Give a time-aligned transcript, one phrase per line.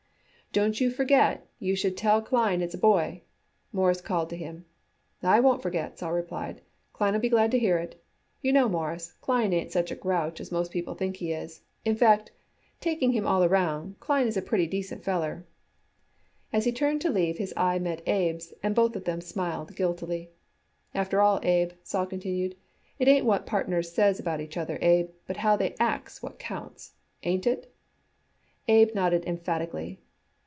[0.53, 3.21] "Don't forget you should tell Klein it's a boy,"
[3.71, 4.65] Morris called to him.
[5.23, 6.59] "I wouldn't forget," Sol replied.
[6.91, 8.03] "Klein'll be glad to hear it.
[8.41, 11.61] You know, Mawruss, Klein ain't such a grouch as most people think he is.
[11.85, 12.33] In fact,
[12.81, 15.45] taking him all around, Klein is a pretty decent feller."
[16.51, 20.31] As he turned to leave, his eye met Abe's, and both of them smiled guiltily.
[20.93, 22.57] "After all, Abe," Sol concluded,
[22.99, 26.91] "it ain't what partners says about each other, Abe, but how they acts which counts.
[27.23, 27.73] Ain't it?"
[28.67, 30.01] Abe nodded emphatically.